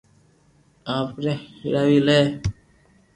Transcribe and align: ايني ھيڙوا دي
ايني 0.93 1.33
ھيڙوا 1.57 1.97
دي 2.05 2.19